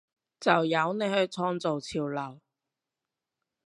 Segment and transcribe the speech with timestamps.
[0.39, 2.41] 就由你去創造潮流！